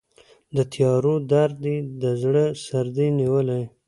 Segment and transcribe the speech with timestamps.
[0.55, 3.63] د تیارو درد یې د زړه سردې نیولی